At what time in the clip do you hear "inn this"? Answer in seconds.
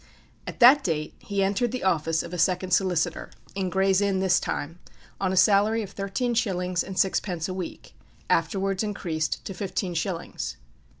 4.01-4.39